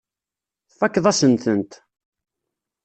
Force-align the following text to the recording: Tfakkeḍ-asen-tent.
Tfakkeḍ-asen-tent. 0.71 1.71